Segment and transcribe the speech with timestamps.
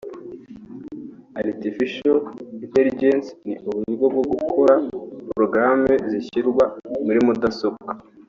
[1.41, 2.17] Artificial
[2.65, 4.73] Intelligence ni uburyo bwo gukora
[5.29, 6.63] porogaramu zishyirwa
[7.05, 7.91] muri mudasobwa